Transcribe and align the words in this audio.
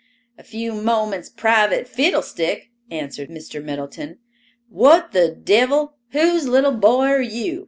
"A 0.35 0.43
few 0.43 0.73
moments 0.73 1.29
private 1.29 1.87
fiddlestick," 1.87 2.71
answered 2.89 3.29
Mr. 3.29 3.63
Middleton. 3.63 4.17
"What 4.67 5.11
the 5.11 5.27
devil—whose 5.29 6.47
little 6.47 6.73
boy 6.73 7.05
are 7.05 7.21
you? 7.21 7.59